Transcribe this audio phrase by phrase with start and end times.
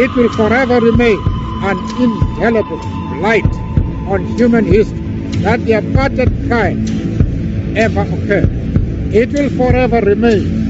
[0.00, 1.18] It will forever remain
[1.70, 2.78] an indelible
[3.18, 3.52] blight
[4.06, 5.00] on human history
[5.42, 6.86] that the apartheid crime
[7.76, 8.48] ever occurred.
[9.12, 10.67] It will forever remain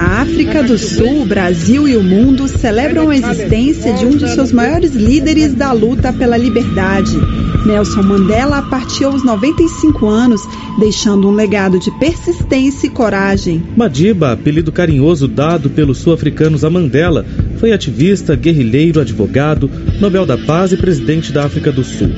[0.00, 4.30] a África do Sul, o Brasil e o mundo celebram a existência de um dos
[4.30, 7.18] seus maiores líderes da luta pela liberdade.
[7.66, 10.40] Nelson Mandela partiu aos 95 anos,
[10.78, 13.62] deixando um legado de persistência e coragem.
[13.76, 17.26] Madiba, apelido carinhoso dado pelos sul-africanos a Mandela,
[17.58, 19.70] foi ativista, guerrilheiro, advogado,
[20.00, 22.08] Nobel da Paz e presidente da África do Sul.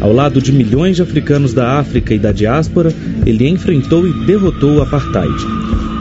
[0.00, 2.94] Ao lado de milhões de africanos da África e da diáspora,
[3.26, 5.34] ele enfrentou e derrotou o apartheid.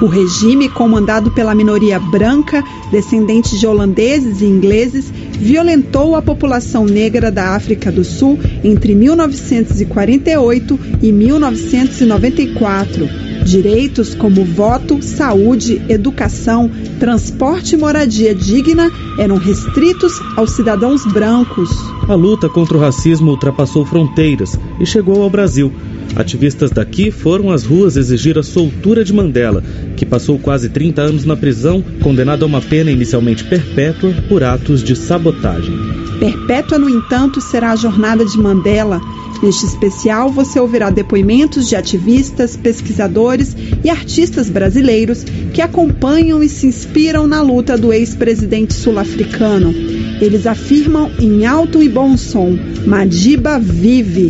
[0.02, 7.32] O regime, comandado pela minoria branca, descendente de holandeses e ingleses, violentou a população negra
[7.32, 16.70] da África do Sul entre 1948 e 1994 Direitos como voto, saúde, educação,
[17.00, 21.70] transporte e moradia digna eram restritos aos cidadãos brancos.
[22.08, 25.72] A luta contra o racismo ultrapassou fronteiras e chegou ao Brasil.
[26.16, 29.64] Ativistas daqui foram às ruas exigir a soltura de Mandela,
[29.96, 34.84] que passou quase 30 anos na prisão, condenado a uma pena inicialmente perpétua por atos
[34.84, 36.11] de sabotagem.
[36.22, 39.02] Perpétua, no entanto, será a jornada de Mandela.
[39.42, 46.68] Neste especial, você ouvirá depoimentos de ativistas, pesquisadores e artistas brasileiros que acompanham e se
[46.68, 49.74] inspiram na luta do ex-presidente sul-africano.
[50.22, 54.30] Eles afirmam em alto e bom som: Madiba vive.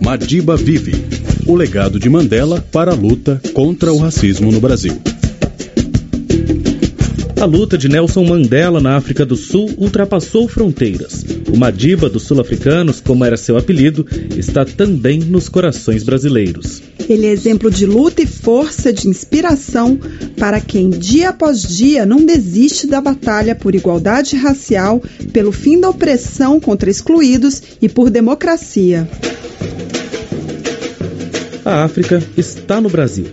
[0.00, 1.04] Madiba vive.
[1.46, 5.11] O legado de Mandela para a luta contra o racismo no Brasil.
[7.42, 11.26] A luta de Nelson Mandela na África do Sul ultrapassou fronteiras.
[11.52, 16.80] O Madiba dos sul-africanos, como era seu apelido, está também nos corações brasileiros.
[17.08, 19.98] Ele é exemplo de luta e força de inspiração
[20.38, 25.90] para quem, dia após dia, não desiste da batalha por igualdade racial, pelo fim da
[25.90, 29.08] opressão contra excluídos e por democracia.
[31.64, 33.26] A África está no Brasil.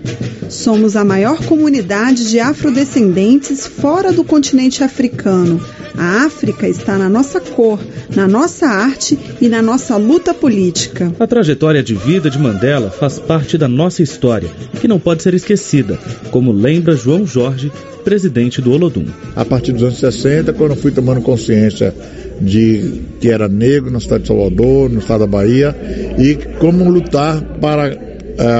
[0.49, 5.61] Somos a maior comunidade de afrodescendentes fora do continente africano.
[5.95, 7.79] A África está na nossa cor,
[8.15, 11.13] na nossa arte e na nossa luta política.
[11.19, 14.49] A trajetória de vida de Mandela faz parte da nossa história,
[14.81, 15.99] que não pode ser esquecida,
[16.31, 17.71] como lembra João Jorge,
[18.03, 19.05] presidente do Olodum.
[19.35, 21.93] A partir dos anos 60, quando fui tomando consciência
[22.41, 25.75] de que era negro na cidade de Salvador, no estado da Bahia,
[26.17, 28.08] e como lutar para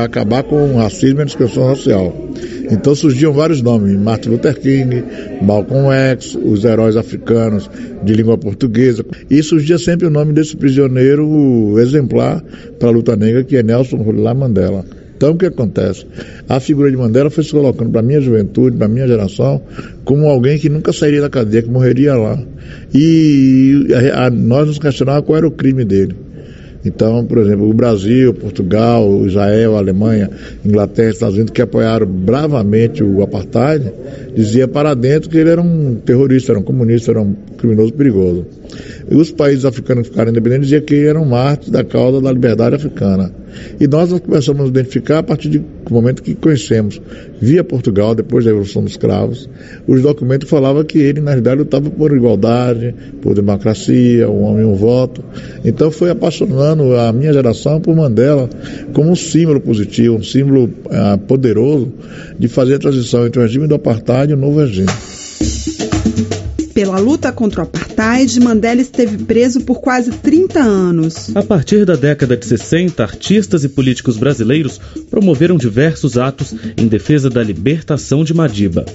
[0.03, 2.29] acabar com o racismo e a discriminação racial.
[2.71, 5.03] Então surgiam vários nomes, Martin Luther King,
[5.41, 7.69] Malcolm X, os heróis africanos
[8.03, 9.03] de língua portuguesa.
[9.29, 12.43] E surgia sempre o nome desse prisioneiro exemplar
[12.77, 14.85] para a luta negra, que é Nelson Rula Mandela.
[15.17, 16.05] Então o que acontece?
[16.47, 19.61] A figura de Mandela foi se colocando para a minha juventude, para a minha geração,
[20.05, 22.39] como alguém que nunca sairia da cadeia, que morreria lá.
[22.93, 26.15] E a, a, nós nos questionávamos qual era o crime dele.
[26.83, 30.29] Então, por exemplo, o Brasil, Portugal, Israel, Alemanha,
[30.63, 33.91] Inglaterra, Estados Unidos, que apoiaram bravamente o apartheid,
[34.33, 38.45] dizia para dentro que ele era um terrorista, era um comunista, era um criminoso perigoso.
[39.09, 42.75] E os países africanos que ficaram independentes diziam que eram mártires da causa da liberdade
[42.75, 43.31] africana.
[43.79, 47.01] E nós começamos a nos identificar a partir do momento que conhecemos,
[47.41, 49.49] via Portugal, depois da Revolução dos Cravos,
[49.87, 54.75] os documentos falavam que ele, na realidade, lutava por igualdade, por democracia, um homem, um
[54.75, 55.23] voto.
[55.65, 58.49] Então foi apaixonando a minha geração por Mandela
[58.93, 61.91] como um símbolo positivo, um símbolo ah, poderoso
[62.37, 64.89] de fazer a transição entre o regime do apartheid e o novo regime.
[66.79, 71.35] Pela luta contra o apartheid, Mandela esteve preso por quase 30 anos.
[71.35, 74.79] A partir da década de 60, artistas e políticos brasileiros
[75.09, 78.85] promoveram diversos atos em defesa da libertação de Madiba.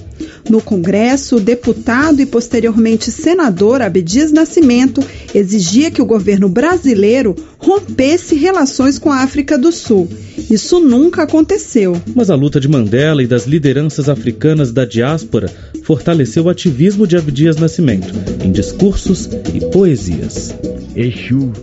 [0.49, 8.35] No Congresso, o deputado e posteriormente senador Abdias Nascimento exigia que o governo brasileiro rompesse
[8.35, 10.09] relações com a África do Sul.
[10.49, 12.01] Isso nunca aconteceu.
[12.15, 15.51] Mas a luta de Mandela e das lideranças africanas da diáspora
[15.85, 18.07] fortaleceu o ativismo de Abdias Nascimento
[18.43, 20.57] em discursos e poesias.
[20.95, 21.53] Exu,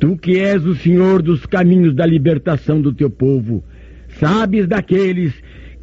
[0.00, 3.62] tu que és o senhor dos caminhos da libertação do teu povo,
[4.18, 5.32] sabes daqueles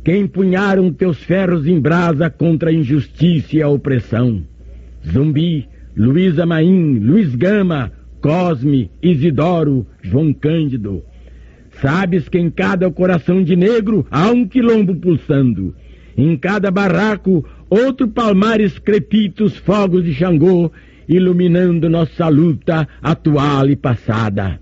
[0.03, 4.43] que empunharam teus ferros em brasa contra a injustiça e a opressão.
[5.09, 5.65] Zumbi,
[5.95, 11.01] Luiz Amaim, Luiz Gama, Cosme, Isidoro, João Cândido.
[11.81, 15.73] Sabes que em cada coração de negro há um quilombo pulsando.
[16.19, 20.69] Em cada barraco outro palmares crepita os fogos de Xangô,
[21.07, 24.59] iluminando nossa luta atual e passada.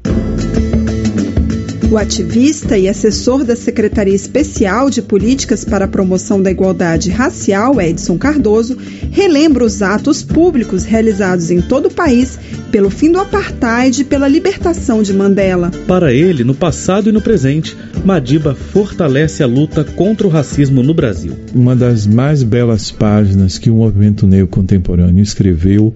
[1.90, 7.80] O ativista e assessor da Secretaria Especial de Políticas para a Promoção da Igualdade Racial,
[7.80, 8.78] Edson Cardoso,
[9.10, 12.38] relembra os atos públicos realizados em todo o país
[12.74, 15.72] pelo fim do apartheid e pela libertação de Mandela.
[15.88, 20.94] Para ele, no passado e no presente, Madiba fortalece a luta contra o racismo no
[20.94, 21.38] Brasil.
[21.56, 25.96] Uma das mais belas páginas que o movimento negro contemporâneo escreveu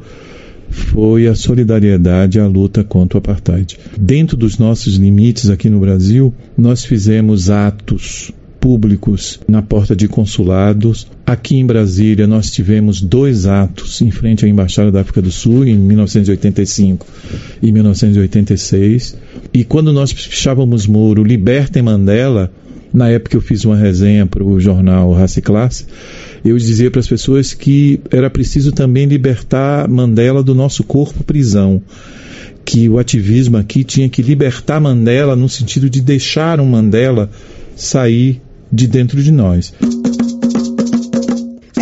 [0.72, 3.78] foi a solidariedade à luta contra o apartheid.
[4.00, 11.08] Dentro dos nossos limites aqui no Brasil, nós fizemos atos públicos na porta de consulados.
[11.26, 15.66] Aqui em Brasília, nós tivemos dois atos em frente à Embaixada da África do Sul,
[15.66, 17.06] em 1985
[17.62, 19.18] e 1986.
[19.52, 22.52] E quando nós pichávamos muro Libertem Mandela,
[22.94, 25.86] na época eu fiz uma resenha para o jornal Raça e Classe,
[26.44, 31.82] eu dizia para as pessoas que era preciso também libertar Mandela do nosso corpo prisão.
[32.64, 37.30] Que o ativismo aqui tinha que libertar Mandela no sentido de deixar um Mandela
[37.76, 38.42] sair
[38.72, 39.74] de dentro de nós.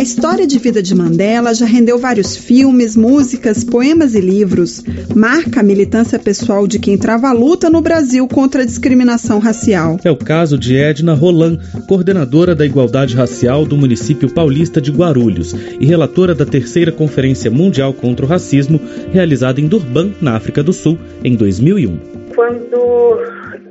[0.00, 4.82] A história de vida de Mandela já rendeu vários filmes, músicas, poemas e livros.
[5.14, 9.98] Marca a militância pessoal de quem trava a luta no Brasil contra a discriminação racial.
[10.02, 15.52] É o caso de Edna Roland, coordenadora da igualdade racial do município paulista de Guarulhos
[15.78, 18.80] e relatora da terceira Conferência Mundial contra o Racismo,
[19.12, 21.98] realizada em Durban, na África do Sul, em 2001.
[22.34, 23.20] Quando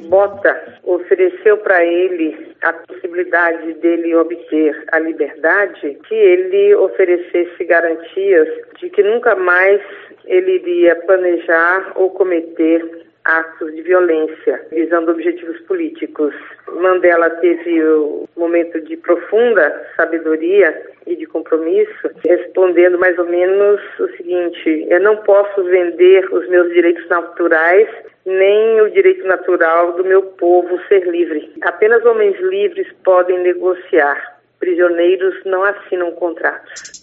[0.08, 8.48] Bota ofereceu para ele a possibilidade dele obter a liberdade, que ele oferecesse garantias
[8.80, 9.82] de que nunca mais
[10.26, 16.34] ele iria planejar ou cometer atos de violência visando objetivos políticos.
[16.68, 24.08] Mandela teve um momento de profunda sabedoria e de compromisso, respondendo mais ou menos o
[24.18, 27.88] seguinte: eu não posso vender os meus direitos naturais
[28.26, 31.52] nem o direito natural do meu povo ser livre.
[31.62, 34.40] Apenas homens livres podem negociar.
[34.60, 36.99] Prisioneiros não assinam contratos.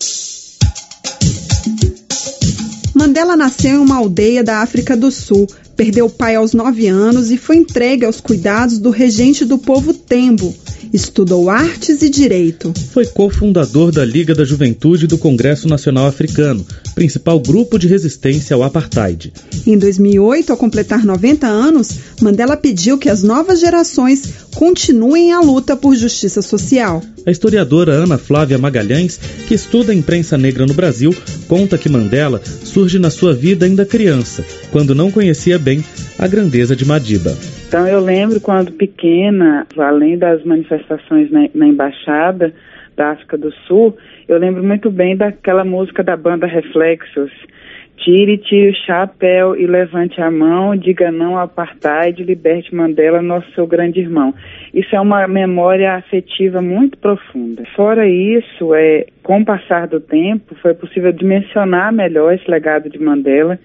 [3.17, 7.31] Mandela nasceu em uma aldeia da África do Sul, perdeu o pai aos nove anos
[7.31, 10.55] e foi entregue aos cuidados do regente do povo Tembo.
[10.93, 12.73] Estudou artes e direito.
[12.93, 18.63] Foi cofundador da Liga da Juventude do Congresso Nacional Africano, principal grupo de resistência ao
[18.63, 19.33] apartheid.
[19.67, 21.91] Em 2008, ao completar 90 anos,
[22.21, 27.03] Mandela pediu que as novas gerações continuem a luta por justiça social.
[27.27, 31.15] A historiadora Ana Flávia Magalhães, que estuda a imprensa negra no Brasil,
[31.49, 35.85] conta que Mandela surge na sua vida ainda criança, quando não conhecia bem
[36.19, 37.37] a grandeza de Madiba.
[37.69, 42.55] Então eu lembro quando pequena, além das manifestações na, na embaixada
[42.97, 43.97] da África do Sul,
[44.29, 47.31] eu lembro muito bem daquela música da banda Reflexos.
[47.97, 53.51] Tire, tire o chapéu e levante a mão, diga não ao apartheid, liberte Mandela, nosso
[53.53, 54.33] seu grande irmão.
[54.73, 57.65] Isso é uma memória afetiva muito profunda.
[57.75, 62.99] Fora isso, é, com o passar do tempo, foi possível dimensionar melhor esse legado de
[62.99, 63.59] Mandela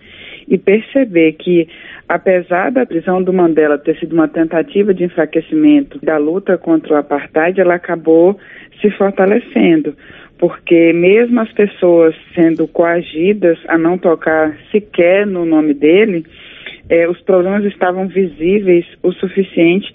[0.47, 1.67] e perceber que,
[2.11, 6.97] apesar da prisão do Mandela ter sido uma tentativa de enfraquecimento da luta contra o
[6.97, 8.37] apartheid, ela acabou
[8.81, 9.95] se fortalecendo
[10.37, 16.25] porque mesmo as pessoas sendo coagidas a não tocar sequer no nome dele,
[16.89, 19.93] eh, os problemas estavam visíveis o suficiente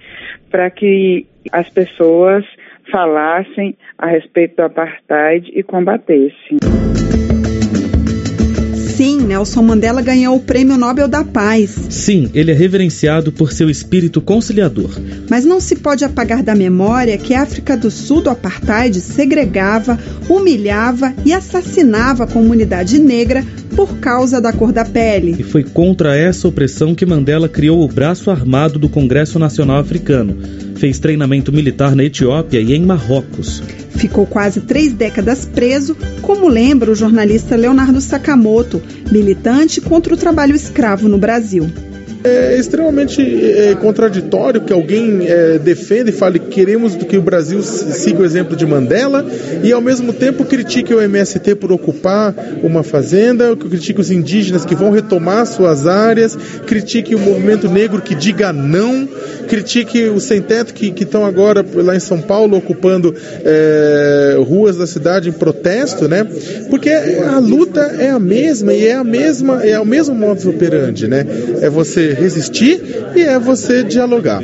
[0.48, 2.44] para que as pessoas
[2.92, 6.58] falassem a respeito do apartheid e combatessem.
[8.96, 11.76] Sim, Nelson Mandela ganhou o Prêmio Nobel da Paz.
[11.90, 14.90] Sim, ele é reverenciado por seu espírito conciliador.
[15.28, 19.98] Mas não se pode apagar da memória que a África do Sul do apartheid segregava,
[20.30, 23.44] humilhava e assassinava a comunidade negra
[23.76, 25.37] por causa da cor da pele.
[25.38, 30.37] E foi contra essa opressão que Mandela criou o braço armado do Congresso Nacional Africano.
[30.76, 33.62] Fez treinamento militar na Etiópia e em Marrocos.
[33.90, 40.56] Ficou quase três décadas preso, como lembra o jornalista Leonardo Sakamoto, militante contra o trabalho
[40.56, 41.71] escravo no Brasil
[42.25, 47.62] é extremamente é, contraditório que alguém é, defenda e fale que queremos que o Brasil
[47.62, 49.25] siga o exemplo de Mandela
[49.62, 54.75] e ao mesmo tempo critique o MST por ocupar uma fazenda, critique os indígenas que
[54.75, 59.08] vão retomar suas áreas, critique o movimento negro que diga não,
[59.49, 65.28] critique os sem-teto que estão agora lá em São Paulo ocupando é, ruas da cidade
[65.28, 66.26] em protesto, né?
[66.68, 71.06] Porque a luta é a mesma e é a mesma, é o mesmo modus operandi,
[71.06, 71.25] né?
[71.61, 72.80] É você resistir
[73.14, 74.40] e é você dialogar.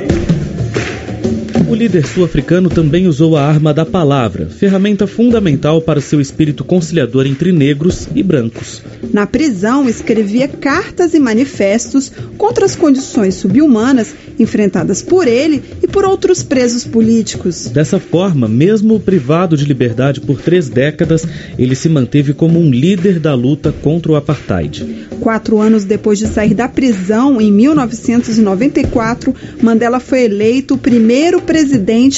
[1.73, 7.27] O líder sul-africano também usou a arma da palavra, ferramenta fundamental para seu espírito conciliador
[7.27, 8.83] entre negros e brancos.
[9.11, 16.05] Na prisão, escrevia cartas e manifestos contra as condições subhumanas enfrentadas por ele e por
[16.05, 17.67] outros presos políticos.
[17.69, 21.27] Dessa forma, mesmo privado de liberdade por três décadas,
[21.59, 25.07] ele se manteve como um líder da luta contra o apartheid.
[25.21, 31.62] Quatro anos depois de sair da prisão, em 1994, Mandela foi eleito o primeiro presidente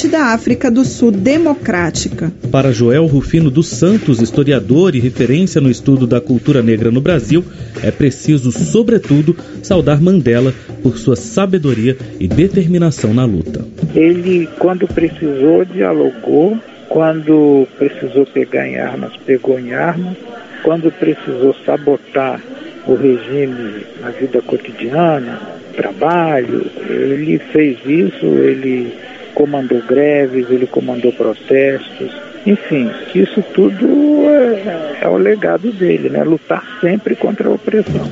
[0.09, 2.31] da África do Sul democrática.
[2.51, 7.43] Para Joel Rufino dos Santos, historiador e referência no estudo da cultura negra no Brasil,
[7.83, 13.65] é preciso, sobretudo, saudar Mandela por sua sabedoria e determinação na luta.
[13.93, 16.57] Ele, quando precisou, dialogou,
[16.89, 20.17] quando precisou pegar em armas, pegou em armas,
[20.63, 22.41] quando precisou sabotar
[22.87, 25.39] o regime na vida cotidiana,
[25.75, 28.93] trabalho, ele fez isso, ele
[29.35, 32.11] comandou greves, ele comandou protestos,
[32.45, 33.85] enfim, isso tudo
[34.29, 36.23] é, é o legado dele, né?
[36.23, 38.09] Lutar sempre contra a opressão.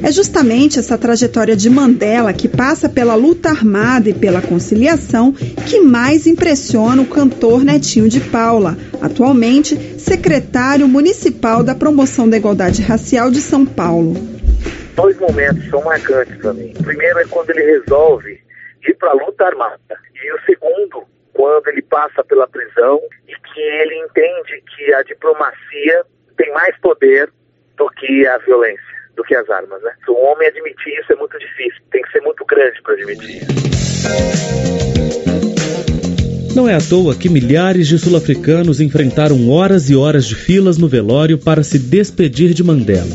[0.00, 5.80] É justamente essa trajetória de Mandela, que passa pela luta armada e pela conciliação, que
[5.80, 13.30] mais impressiona o cantor Netinho de Paula, atualmente secretário municipal da Promoção da Igualdade Racial
[13.30, 14.14] de São Paulo.
[14.94, 16.72] Dois momentos são marcantes para mim.
[16.78, 18.37] O primeiro é quando ele resolve
[18.86, 19.98] ir para a luta armada.
[20.14, 26.04] E o segundo, quando ele passa pela prisão e que ele entende que a diplomacia
[26.36, 27.30] tem mais poder
[27.76, 29.90] do que a violência do que as armas, né?
[30.04, 33.42] Se um homem admitir isso é muito difícil, tem que ser muito grande para admitir
[33.42, 33.48] isso.
[36.54, 40.88] Não é à toa que milhares de sul-africanos enfrentaram horas e horas de filas no
[40.88, 43.14] velório para se despedir de Mandela.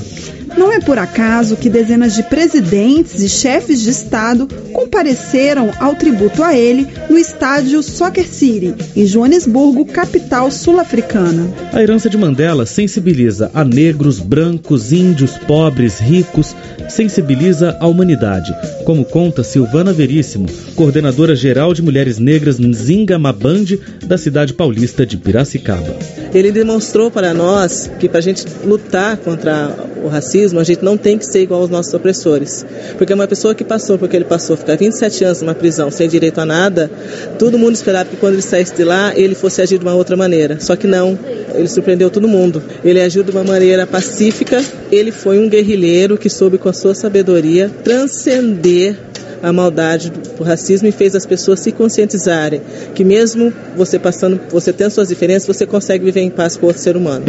[0.57, 6.43] Não é por acaso que dezenas de presidentes e chefes de Estado compareceram ao tributo
[6.43, 11.47] a ele no estádio Soccer City, em Joanesburgo, capital sul-africana.
[11.71, 16.55] A herança de Mandela sensibiliza a negros, brancos, índios, pobres, ricos,
[16.89, 24.17] sensibiliza a humanidade, como conta Silvana Veríssimo, coordenadora geral de mulheres negras Nzinga Mabande, da
[24.17, 25.95] cidade paulista de Piracicaba.
[26.33, 29.71] Ele demonstrou para nós que para a gente lutar contra
[30.03, 32.65] o racismo, a gente não tem que ser igual aos nossos opressores.
[32.97, 36.39] Porque uma pessoa que passou porque ele passou, ficar 27 anos numa prisão sem direito
[36.39, 36.91] a nada,
[37.39, 40.17] todo mundo esperava que quando ele saísse de lá, ele fosse agir de uma outra
[40.17, 40.59] maneira.
[40.59, 41.17] Só que não,
[41.53, 42.61] ele surpreendeu todo mundo.
[42.83, 46.93] Ele agiu de uma maneira pacífica, ele foi um guerrilheiro que soube com a sua
[46.93, 48.95] sabedoria transcender
[49.41, 52.61] a maldade do racismo e fez as pessoas se conscientizarem
[52.95, 56.81] que mesmo você passando, você tendo suas diferenças, você consegue viver em paz com outro
[56.81, 57.25] ser humano.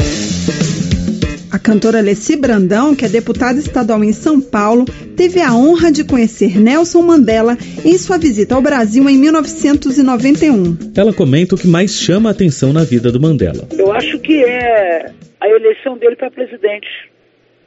[1.65, 4.85] Cantora Leci Brandão, que é deputada estadual em São Paulo,
[5.17, 10.93] teve a honra de conhecer Nelson Mandela em sua visita ao Brasil em 1991.
[10.95, 13.67] Ela comenta o que mais chama a atenção na vida do Mandela.
[13.79, 16.87] Eu acho que é a eleição dele para presidente.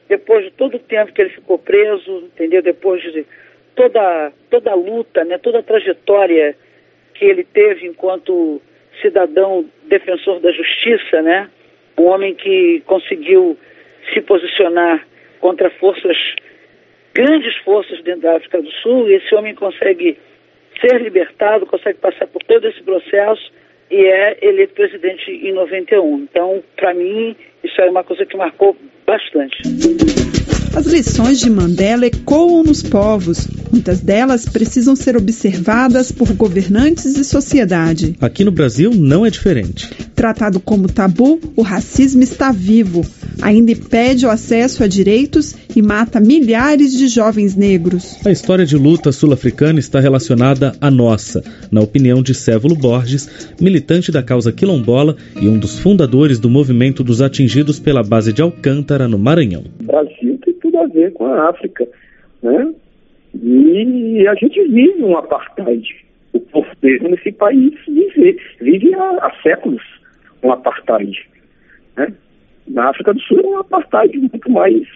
[0.07, 2.61] Depois de todo o tempo que ele ficou preso, entendeu?
[2.61, 3.25] Depois de
[3.75, 5.39] toda, toda a luta, né?
[5.39, 6.55] toda a trajetória
[7.15, 8.61] que ele teve enquanto
[9.01, 11.49] cidadão defensor da justiça, né?
[11.97, 13.57] Um homem que conseguiu
[14.13, 15.05] se posicionar
[15.39, 16.17] contra forças,
[17.13, 20.17] grandes forças dentro da África do Sul, e esse homem consegue
[20.81, 23.51] ser libertado, consegue passar por todo esse processo
[23.89, 26.19] e é eleito presidente em 91.
[26.19, 29.57] Então, para mim, isso é uma coisa que marcou bastante.
[30.77, 33.47] As lições de Mandela ecoam nos povos.
[33.71, 38.15] Muitas delas precisam ser observadas por governantes e sociedade.
[38.21, 39.89] Aqui no Brasil não é diferente.
[40.13, 43.03] Tratado como tabu, o racismo está vivo.
[43.41, 48.15] Ainda impede o acesso a direitos e mata milhares de jovens negros.
[48.23, 53.27] A história de luta sul-africana está relacionada à nossa, na opinião de Sévolo Borges,
[53.59, 58.43] militante da causa quilombola e um dos fundadores do movimento dos atingidos pela base de
[58.43, 59.63] Alcântara, no Maranhão.
[59.81, 60.36] Brasil
[60.77, 61.87] tudo a ver com a África,
[62.43, 62.73] né?
[63.33, 66.05] E a gente vive um apartheid.
[66.33, 69.81] O povo mesmo nesse país vive, vive há, há séculos
[70.43, 71.27] um apartheid.
[71.95, 72.13] Né?
[72.67, 74.87] Na África do Sul é um apartheid muito mais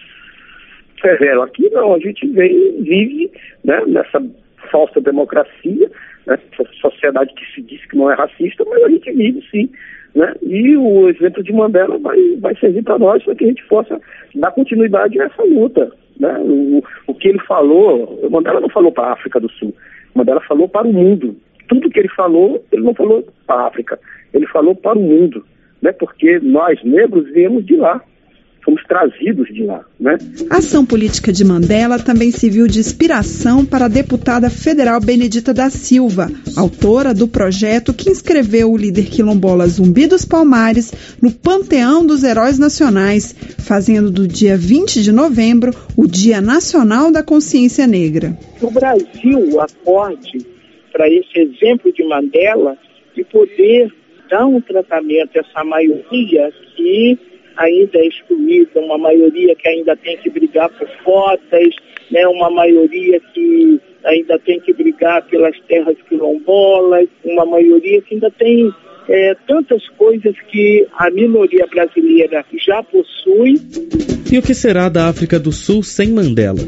[1.00, 1.42] severo.
[1.42, 3.30] Aqui não, a gente vem, vive
[3.64, 4.22] né, nessa
[4.70, 5.90] falsa democracia,
[6.26, 9.70] né, essa sociedade que se diz que não é racista, mas a gente vive sim.
[10.14, 10.34] Né?
[10.42, 14.00] E o exemplo de Mandela vai, vai servir para nós para que a gente possa
[14.34, 15.90] dar continuidade a essa luta.
[16.18, 16.38] Né?
[16.40, 19.74] O, o que ele falou, Mandela não falou para a África do Sul,
[20.14, 21.36] Mandela falou para o mundo.
[21.68, 23.98] Tudo que ele falou, ele não falou para a África,
[24.34, 25.44] ele falou para o mundo,
[25.80, 25.92] né?
[25.92, 28.02] porque nós negros viemos de lá.
[28.92, 30.18] Trazidos de lá, né?
[30.50, 35.70] A ação política de Mandela também serviu de inspiração para a deputada federal Benedita da
[35.70, 42.22] Silva, autora do projeto que inscreveu o líder quilombola Zumbi dos Palmares no Panteão dos
[42.22, 48.36] Heróis Nacionais, fazendo do dia 20 de novembro o Dia Nacional da Consciência Negra.
[48.60, 50.46] O Brasil acorde
[50.92, 52.76] para esse exemplo de Mandela
[53.16, 53.90] de poder
[54.28, 60.16] dar um tratamento a essa maioria que ainda é excluída, uma maioria que ainda tem
[60.18, 61.74] que brigar por cotas,
[62.10, 68.30] né, uma maioria que ainda tem que brigar pelas terras quilombolas, uma maioria que ainda
[68.30, 68.72] tem
[69.08, 73.54] é, tantas coisas que a minoria brasileira já possui.
[74.32, 76.60] E o que será da África do Sul sem Mandela?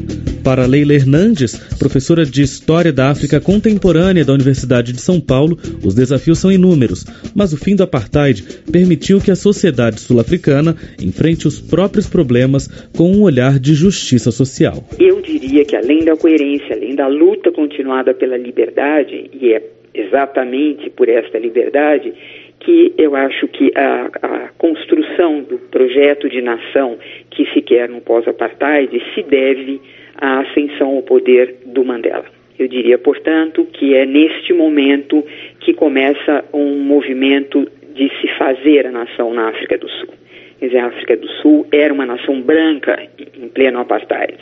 [0.45, 5.95] Para Leila Hernandes, professora de História da África Contemporânea da Universidade de São Paulo, os
[5.95, 7.03] desafios são inúmeros,
[7.35, 13.11] mas o fim do apartheid permitiu que a sociedade sul-africana enfrente os próprios problemas com
[13.11, 14.85] um olhar de justiça social.
[14.99, 19.63] Eu diria que além da coerência, além da luta continuada pela liberdade, e é
[19.95, 22.13] exatamente por esta liberdade
[22.59, 26.97] que eu acho que a, a, construção do projeto de nação
[27.31, 29.81] que se quer no pós-apartheid se deve
[30.17, 32.25] à ascensão ao poder do Mandela.
[32.57, 35.23] Eu diria, portanto, que é neste momento
[35.59, 40.09] que começa um movimento de se fazer a nação na África do Sul.
[40.59, 43.07] Quer dizer, a África do Sul era uma nação branca
[43.37, 44.37] em pleno apartheid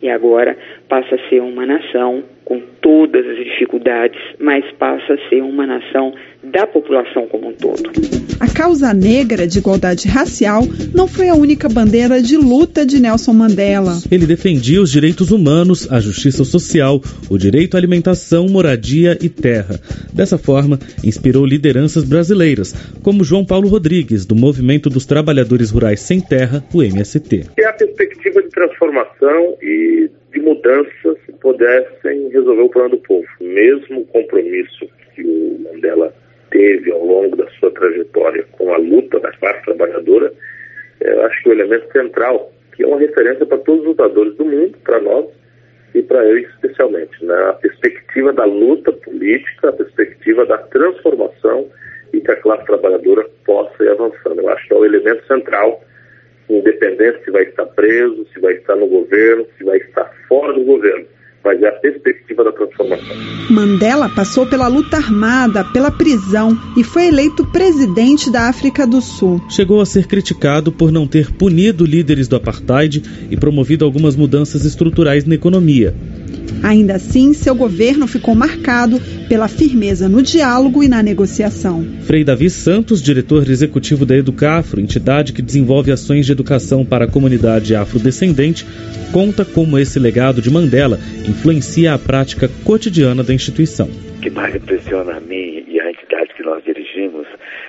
[0.00, 0.56] e agora
[0.88, 6.14] passa a ser uma nação com todas as dificuldades, mas passa a ser uma nação
[6.42, 8.17] da população como um todo.
[8.40, 10.62] A causa negra de igualdade racial
[10.94, 13.98] não foi a única bandeira de luta de Nelson Mandela.
[14.10, 19.80] Ele defendia os direitos humanos, a justiça social, o direito à alimentação, moradia e terra.
[20.14, 26.20] Dessa forma, inspirou lideranças brasileiras, como João Paulo Rodrigues, do Movimento dos Trabalhadores Rurais Sem
[26.20, 27.46] Terra, o MST.
[27.58, 33.26] É a perspectiva de transformação e de mudanças que pudessem resolver o problema do povo.
[33.40, 36.14] Mesmo o compromisso que o Mandela
[36.50, 40.32] teve ao longo da sua trajetória com a luta da classe trabalhadora,
[41.00, 44.34] é, eu acho que o elemento central, que é uma referência para todos os lutadores
[44.36, 45.26] do mundo, para nós
[45.94, 47.56] e para eu especialmente, né?
[47.60, 51.68] perspectiva da luta política, a perspectiva da transformação
[52.12, 54.40] e que a classe trabalhadora possa ir avançando.
[54.40, 55.82] Eu acho que é o elemento central
[56.48, 60.64] independente se vai estar preso, se vai estar no governo, se vai estar fora do
[60.64, 61.06] governo.
[61.48, 63.16] Mas é a perspectiva da transformação.
[63.48, 69.40] Mandela passou pela luta armada, pela prisão e foi eleito presidente da África do Sul.
[69.48, 74.66] Chegou a ser criticado por não ter punido líderes do apartheid e promovido algumas mudanças
[74.66, 75.94] estruturais na economia.
[76.62, 81.86] Ainda assim, seu governo ficou marcado pela firmeza no diálogo e na negociação.
[82.02, 87.10] Frei Davi Santos, diretor executivo da Educafro, entidade que desenvolve ações de educação para a
[87.10, 88.66] comunidade afrodescendente,
[89.12, 93.88] conta como esse legado de Mandela influencia a prática cotidiana da instituição.
[94.16, 97.26] O que mais impressiona a mim e a entidade que nós dirigimos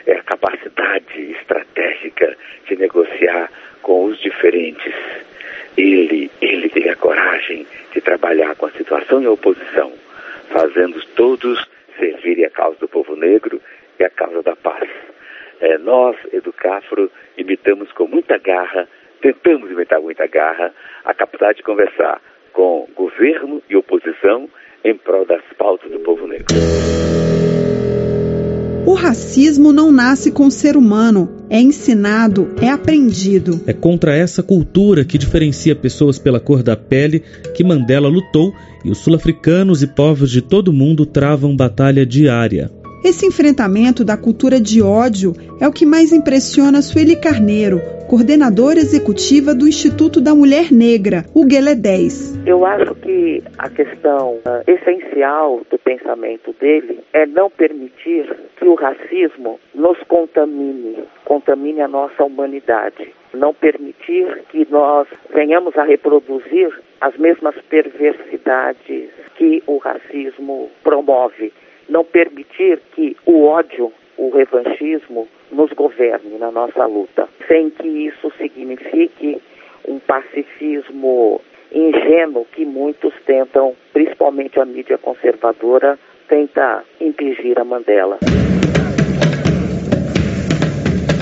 [0.07, 2.35] é a capacidade estratégica
[2.67, 4.93] de negociar com os diferentes
[5.77, 9.91] ele, ele teve a coragem de trabalhar com a situação e a oposição,
[10.49, 13.62] fazendo todos servirem a causa do povo negro
[13.99, 14.89] e a causa da paz.
[15.60, 18.88] É, nós, Educafro, imitamos com muita garra,
[19.21, 22.21] tentamos imitar muita garra, a capacidade de conversar
[22.53, 24.49] com governo e oposição
[24.84, 26.47] em prol das pautas do povo negro.
[28.85, 33.61] O racismo não nasce com o ser humano, é ensinado, é aprendido.
[33.67, 38.89] É contra essa cultura que diferencia pessoas pela cor da pele que Mandela lutou e
[38.89, 42.71] os sul-africanos e povos de todo o mundo travam batalha diária.
[43.03, 49.53] Esse enfrentamento da cultura de ódio é o que mais impressiona Sueli Carneiro, coordenadora executiva
[49.53, 52.47] do Instituto da Mulher Negra, o Guelé 10.
[52.47, 58.25] Eu acho que a questão uh, essencial do pensamento dele é não permitir
[58.57, 63.13] que o racismo nos contamine, contamine a nossa humanidade.
[63.31, 66.67] Não permitir que nós venhamos a reproduzir
[66.99, 71.53] as mesmas perversidades que o racismo promove
[71.89, 78.32] não permitir que o ódio, o revanchismo, nos governe na nossa luta, sem que isso
[78.38, 79.41] signifique
[79.88, 81.41] um pacifismo
[81.73, 88.19] ingênuo que muitos tentam, principalmente a mídia conservadora, tenta impingir a Mandela.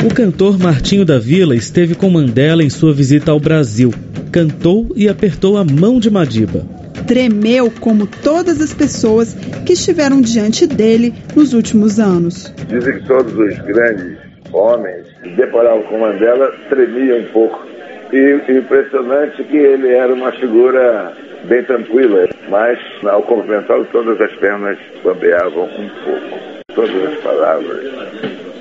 [0.04, 3.92] O cantor Martinho da Vila esteve com Mandela em sua visita ao Brasil.
[4.32, 6.77] Cantou e apertou a mão de Madiba
[7.08, 9.34] tremeu como todas as pessoas
[9.66, 12.54] que estiveram diante dele nos últimos anos.
[12.68, 14.18] Dizem que todos os grandes
[14.52, 17.66] homens que deporavam com Mandela tremiam um pouco
[18.12, 24.78] E impressionante que ele era uma figura bem tranquila, mas ao cumprimentá-lo todas as pernas
[25.04, 26.40] bambeavam um pouco.
[26.74, 27.82] Todas as palavras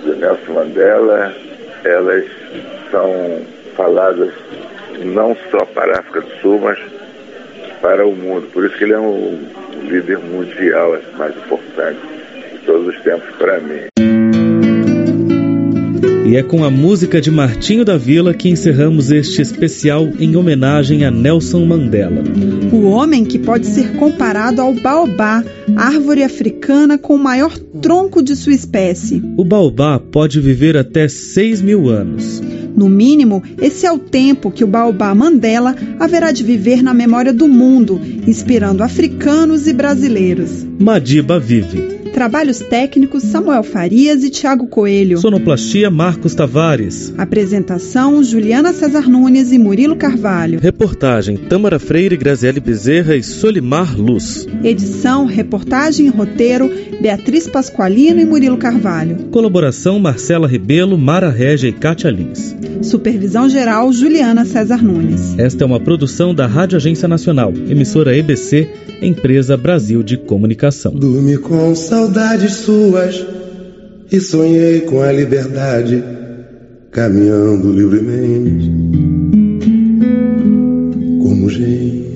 [0.03, 1.33] de Nelson Mandela,
[1.85, 2.25] elas
[2.91, 4.33] são faladas
[5.05, 6.79] não só para a África do Sul, mas
[7.81, 8.47] para o mundo.
[8.53, 9.39] Por isso que ele é um
[9.85, 12.01] líder mundial mais importante
[12.53, 13.87] de todos os tempos para mim.
[16.27, 21.05] E é com a música de Martinho da Vila que encerramos este especial em homenagem
[21.05, 22.25] a Nelson Mandela.
[22.73, 25.45] O homem que pode ser comparado ao baobá,
[25.77, 29.23] árvore africana com o maior tronco de sua espécie.
[29.37, 32.43] O baobá pode viver até 6 mil anos.
[32.77, 37.33] No mínimo, esse é o tempo que o Baobá Mandela haverá de viver na memória
[37.33, 40.67] do mundo, inspirando africanos e brasileiros.
[40.79, 41.96] Madiba vive.
[42.17, 45.19] Trabalhos técnicos Samuel Farias e Tiago Coelho.
[45.19, 47.13] Sonoplastia Marcos Tavares.
[47.19, 50.59] Apresentação Juliana Cesar Nunes e Murilo Carvalho.
[50.59, 54.47] Reportagem Tâmara Freire, Graziele Bezerra e Solimar Luz.
[54.65, 59.27] Edição, reportagem e roteiro Beatriz Pasqualino e Murilo Carvalho.
[59.31, 62.57] Colaboração Marcela Rebelo, Mara Régia e Kátia Lins.
[62.81, 65.39] Supervisão geral Juliana Cesar Nunes.
[65.39, 68.71] Esta é uma produção da Rádio Agência Nacional, emissora EBC,
[69.03, 70.93] empresa Brasil de Comunicação.
[70.93, 71.75] Dormi com
[72.07, 73.27] saudades suas
[74.13, 76.03] e sonhei com a liberdade,
[76.93, 78.71] caminhando livremente,
[81.21, 82.07] como gente,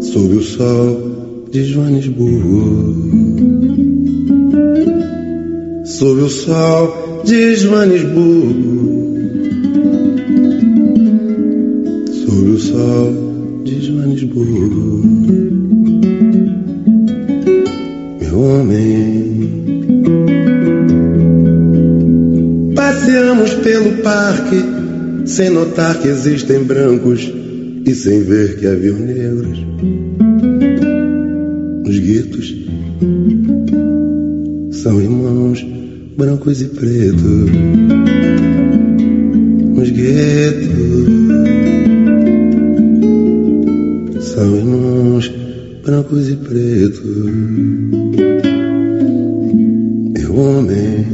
[0.00, 2.94] sob o sol de Joanesburgo,
[5.84, 9.12] sob o sol de Joanesburgo,
[12.24, 14.81] sob o sol de Joanesburgo.
[22.74, 24.56] Passeamos pelo parque
[25.26, 27.30] sem notar que existem brancos
[27.84, 29.58] e sem ver que haviam negros.
[31.86, 32.56] Os guetos
[34.82, 35.66] são irmãos
[36.16, 37.50] brancos e pretos.
[39.76, 40.72] Os guetos
[44.24, 45.30] são irmãos
[45.84, 47.71] brancos e pretos.
[50.42, 51.06] Homem.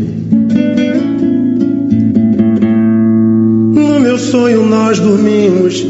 [3.74, 5.86] No meu sonho nós dormimos,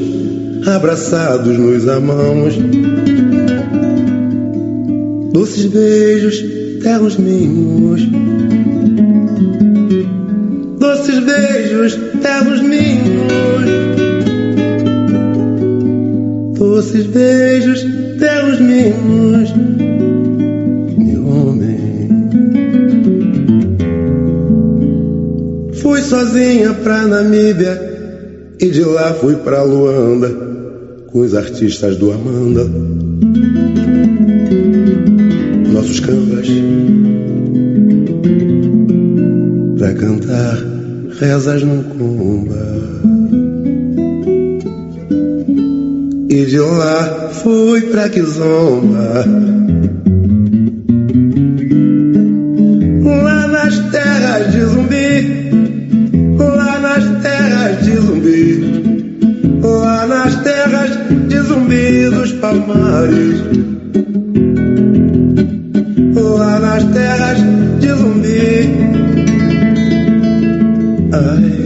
[0.66, 2.54] abraçados nos amamos.
[5.32, 6.44] Doces beijos,
[6.82, 8.02] ternos mimos.
[10.80, 13.64] Doces beijos, ternos mimos.
[16.58, 17.86] Doces beijos,
[18.18, 19.67] ternos mimos.
[26.08, 30.30] Sozinha pra Namíbia e de lá fui pra Luanda
[31.08, 32.64] com os artistas do Amanda.
[35.70, 36.48] Nossos canvas
[39.76, 40.58] pra cantar
[41.20, 42.78] rezas no comba.
[46.30, 49.57] E de lá fui pra Kizomba.
[62.40, 63.40] Palmares.
[66.14, 67.38] Lá nas terras
[67.80, 68.48] de zumbi.
[71.12, 71.58] Ai.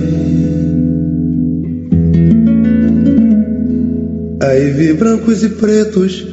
[4.48, 6.26] Aí vi brancos e pretos,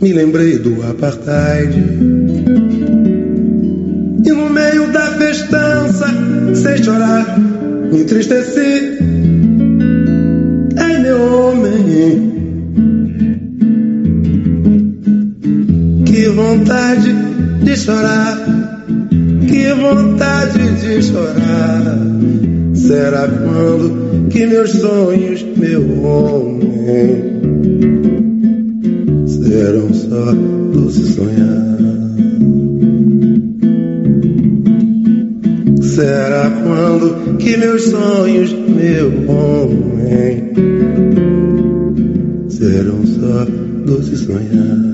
[0.00, 1.76] me lembrei do apartheid.
[4.24, 6.06] E no meio da festança,
[6.54, 9.11] sem chorar, me entristeci.
[17.72, 18.36] De chorar,
[19.48, 21.98] que vontade de chorar.
[22.74, 27.32] Será quando que meus sonhos, meu homem,
[29.26, 30.34] serão só
[30.74, 31.72] doce sonhar?
[35.80, 40.52] Será quando que meus sonhos, meu homem,
[42.48, 43.46] serão só
[43.86, 44.91] doce sonhar?